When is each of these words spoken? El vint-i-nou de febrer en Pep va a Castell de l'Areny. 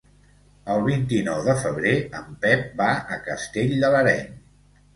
El 0.75 0.79
vint-i-nou 0.87 1.43
de 1.49 1.55
febrer 1.65 1.93
en 2.21 2.33
Pep 2.47 2.65
va 2.81 2.89
a 3.19 3.23
Castell 3.29 3.79
de 3.87 3.95
l'Areny. 3.97 4.29